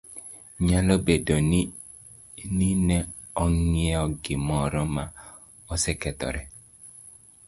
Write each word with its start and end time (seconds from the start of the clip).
Nyalo 0.65 0.95
bedo 1.05 1.35
ni 1.49 1.61
ne 2.87 2.97
ing'iewo 3.43 4.05
gimoro 4.23 4.81
ma 4.95 5.05
osekethore, 5.73 6.41